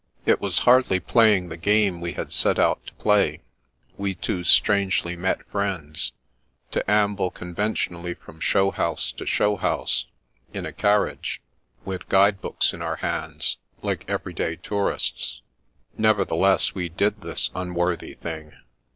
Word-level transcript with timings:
It 0.25 0.41
was 0.41 0.57
hardly 0.65 0.99
playing 0.99 1.49
the 1.49 1.57
game 1.57 2.01
we 2.01 2.13
had 2.13 2.33
set 2.33 2.57
out 2.57 2.87
to 2.87 2.93
play— 2.95 3.41
we 3.99 4.15
two 4.15 4.43
strangely 4.43 5.15
met 5.15 5.47
friends— 5.51 6.13
^to 6.71 6.81
amble 6.87 7.29
conven 7.29 7.75
tionally 7.75 8.17
from 8.17 8.39
show 8.39 8.71
house 8.71 9.11
to 9.11 9.27
show 9.27 9.57
house, 9.57 10.05
in 10.55 10.65
a 10.65 10.73
car 10.73 11.05
riage, 11.07 11.37
with 11.85 12.09
guide 12.09 12.41
books 12.41 12.73
in 12.73 12.81
our 12.81 12.95
hands, 12.95 13.57
like 13.83 14.09
everyday 14.09 14.55
tourists; 14.55 15.41
nevertheless, 15.95 16.73
we 16.73 16.89
did 16.89 17.21
this 17.21 17.51
unworthy 17.53 18.15
thing. 18.15 18.53